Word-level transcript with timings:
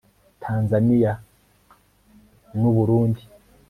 tanzania 0.43 1.11
n'u 2.59 2.69
burundi 2.75 3.21